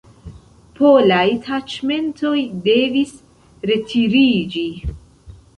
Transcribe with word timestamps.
Polaj 0.79 1.27
taĉmentoj 1.49 2.33
devis 2.71 3.13
retiriĝi. 3.73 4.67